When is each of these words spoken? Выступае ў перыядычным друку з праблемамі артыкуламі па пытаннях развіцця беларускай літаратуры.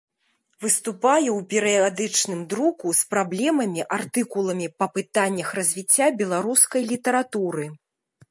Выступае 0.63 1.27
ў 1.33 1.39
перыядычным 1.51 2.39
друку 2.53 2.87
з 2.99 3.11
праблемамі 3.11 3.81
артыкуламі 3.99 4.67
па 4.83 4.87
пытаннях 4.95 5.47
развіцця 5.61 6.07
беларускай 6.23 6.81
літаратуры. 6.93 7.65